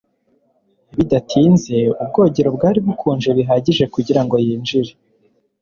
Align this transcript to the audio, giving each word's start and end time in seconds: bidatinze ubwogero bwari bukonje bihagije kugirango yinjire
bidatinze 0.97 1.77
ubwogero 2.03 2.49
bwari 2.55 2.79
bukonje 2.85 3.29
bihagije 3.37 3.83
kugirango 3.93 4.35
yinjire 4.45 4.91